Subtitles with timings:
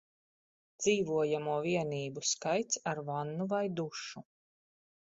[0.83, 4.27] Dzīvojamo vienību skaits ar vannu vai dušu